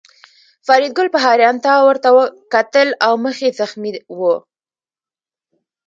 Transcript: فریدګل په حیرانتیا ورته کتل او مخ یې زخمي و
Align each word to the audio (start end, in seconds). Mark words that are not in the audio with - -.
فریدګل 0.65 1.07
په 1.11 1.19
حیرانتیا 1.25 1.75
ورته 1.83 2.09
کتل 2.53 2.87
او 3.05 3.13
مخ 3.23 3.35
یې 3.45 3.49
زخمي 3.59 3.91
و 4.17 4.19